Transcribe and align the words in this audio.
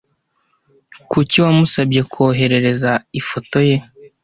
Kuki 1.11 1.35
wamusabye 1.43 2.01
koherereza 2.11 2.91
ifoto 3.19 3.57
ye? 3.67 3.77